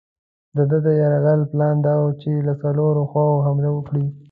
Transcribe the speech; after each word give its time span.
د 0.55 0.57
ده 0.69 0.77
د 0.85 0.87
یرغل 1.01 1.41
پلان 1.51 1.75
دا 1.87 1.93
وو 2.01 2.09
چې 2.21 2.31
له 2.47 2.53
څلورو 2.61 3.01
خواوو 3.11 3.43
حمله 3.45 3.69
وکړي. 3.73 4.05